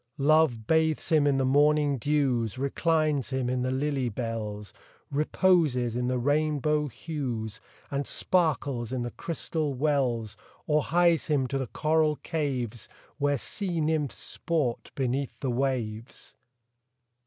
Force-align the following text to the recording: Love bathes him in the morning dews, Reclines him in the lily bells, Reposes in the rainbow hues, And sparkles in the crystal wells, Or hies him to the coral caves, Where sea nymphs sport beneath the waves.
Love 0.17 0.65
bathes 0.65 1.09
him 1.09 1.27
in 1.27 1.37
the 1.37 1.45
morning 1.45 1.99
dews, 1.99 2.57
Reclines 2.57 3.29
him 3.29 3.51
in 3.51 3.61
the 3.61 3.69
lily 3.69 4.09
bells, 4.09 4.73
Reposes 5.11 5.95
in 5.95 6.07
the 6.07 6.17
rainbow 6.17 6.87
hues, 6.87 7.61
And 7.91 8.07
sparkles 8.07 8.91
in 8.91 9.03
the 9.03 9.11
crystal 9.11 9.75
wells, 9.75 10.37
Or 10.65 10.81
hies 10.81 11.27
him 11.27 11.45
to 11.49 11.59
the 11.59 11.67
coral 11.67 12.15
caves, 12.23 12.89
Where 13.19 13.37
sea 13.37 13.79
nymphs 13.79 14.17
sport 14.17 14.89
beneath 14.95 15.39
the 15.39 15.51
waves. 15.51 16.33